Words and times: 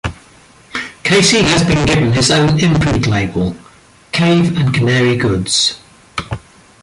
Casey 1.03 1.43
has 1.43 1.63
been 1.63 1.85
given 1.85 2.11
his 2.13 2.31
own 2.31 2.59
imprint 2.59 3.05
label: 3.05 3.55
Cave 4.11 4.57
and 4.57 4.73
Canary 4.73 5.15
Goods. 5.15 5.79